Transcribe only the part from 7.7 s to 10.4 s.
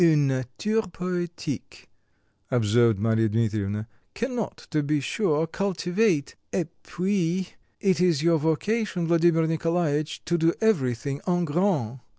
it is your vocation, Vladimir Nikolaich, to